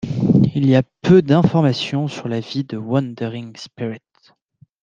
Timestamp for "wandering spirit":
2.75-4.01